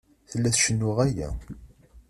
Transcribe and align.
Tella 0.29 0.49
tcennu 0.55 0.89
ɣaya. 0.97 1.29